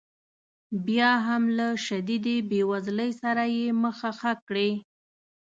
بیا 0.87 1.11
هم 1.27 1.43
له 1.57 1.67
شدیدې 1.85 2.37
بې 2.49 2.61
وزلۍ 2.71 3.11
سره 3.21 3.43
یې 3.57 3.67
مخه 3.83 4.09
ښه 4.19 4.33
کړې. 4.47 4.71